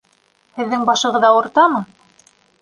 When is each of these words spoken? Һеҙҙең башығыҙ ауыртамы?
Һеҙҙең 0.59 0.87
башығыҙ 0.89 1.27
ауыртамы? 1.29 1.83